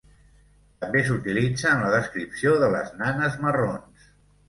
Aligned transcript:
També 0.85 1.03
s'utilitza 1.09 1.71
en 1.73 1.85
la 1.85 1.93
descripció 1.99 2.57
de 2.67 2.73
les 2.79 2.93
nanes 3.05 3.41
marrons. 3.47 4.15